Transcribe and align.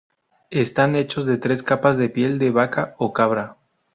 Están 0.49 0.95
hechos 0.95 1.27
de 1.27 1.37
tres 1.37 1.61
capas 1.61 1.95
de 1.95 2.09
piel 2.09 2.39
de 2.39 2.49
vaca 2.49 2.95
o 2.97 3.13
cabra. 3.13 3.57